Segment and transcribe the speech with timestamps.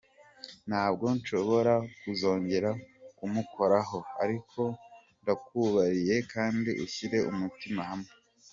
[0.69, 2.69] Ntabwo nshobora kuzongera
[3.17, 4.61] kumukoraho, ariko
[5.21, 8.11] ndakubabariye kandi ushyire umutima hamwe.